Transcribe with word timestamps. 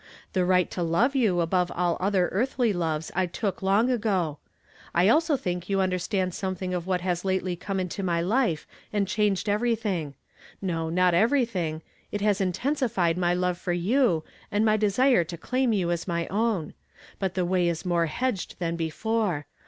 The 0.33 0.45
right 0.45 0.67
to 0.71 0.81
love 0.81 1.15
you 1.15 1.41
above 1.41 1.71
all 1.71 1.95
other 1.99 2.27
earthly 2.29 2.73
loves 2.73 3.11
I 3.15 3.27
took 3.27 3.61
long 3.61 3.91
ago. 3.91 4.39
I 4.95 5.07
also 5.07 5.37
think 5.37 5.69
you 5.69 5.79
understand 5.79 6.33
something 6.33 6.73
of 6.73 6.87
what 6.87 7.01
has 7.01 7.23
lately 7.23 7.55
come 7.55 7.79
into 7.79 8.01
my 8.01 8.19
life 8.19 8.65
and 8.91 9.07
changed 9.07 9.47
everything. 9.47 10.15
No, 10.59 10.89
not 10.89 11.13
every 11.13 11.45
thing; 11.45 11.83
it 12.11 12.21
has 12.21 12.41
intensified 12.41 13.15
my 13.15 13.35
love 13.35 13.59
for 13.59 13.73
you, 13.73 14.23
and 14.51 14.65
my 14.65 14.75
desire 14.75 15.23
to 15.23 15.37
claim 15.37 15.71
you 15.71 15.91
as 15.91 16.07
my 16.07 16.25
own; 16.31 16.73
but 17.19 17.35
the 17.35 17.45
way 17.45 17.69
is 17.69 17.85
more 17.85 18.07
hedged 18.07 18.55
than 18.57 18.75
before. 18.75 19.45